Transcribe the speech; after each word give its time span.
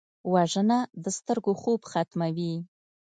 وژنه 0.33 0.77
د 1.03 1.05
سترګو 1.17 1.51
خوب 1.61 1.79
ختموي 1.91 2.53